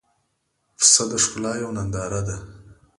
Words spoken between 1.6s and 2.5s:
یوه ننداره ده.